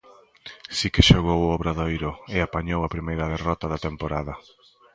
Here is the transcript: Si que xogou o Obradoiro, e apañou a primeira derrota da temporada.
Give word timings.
Si 0.77 0.87
que 0.93 1.07
xogou 1.09 1.39
o 1.43 1.51
Obradoiro, 1.57 2.11
e 2.35 2.37
apañou 2.41 2.79
a 2.83 2.93
primeira 2.95 3.25
derrota 3.33 3.65
da 3.69 3.83
temporada. 3.87 4.33